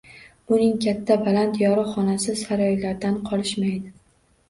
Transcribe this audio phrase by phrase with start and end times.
[0.55, 3.99] Uning katta, baland, yorug‘ xonasi saroylardan qolishmaydi